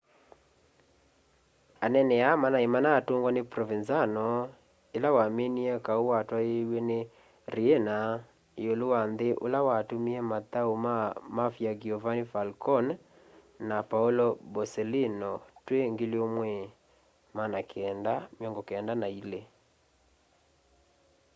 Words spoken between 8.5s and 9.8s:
iulu wa nthi ula